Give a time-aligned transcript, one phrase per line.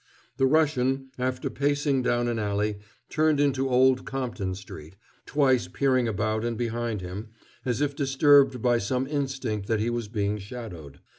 [0.37, 4.95] The Russian, after pacing down an alley, turned into Old Compton Street,
[5.27, 7.27] twice peering about and behind him,
[7.65, 11.01] as if disturbed by some instinct that he was being shadowed.